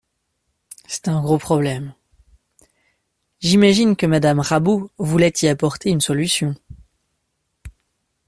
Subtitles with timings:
[0.87, 1.93] C’est un gros problème…
[3.39, 6.55] J’imagine que Madame Rabault voulait y apporter une solution.